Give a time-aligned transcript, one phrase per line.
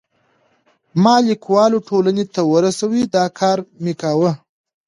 [1.03, 4.31] ما لیکوالو ټولنې ته ورسوی، دا کار مې کاوه.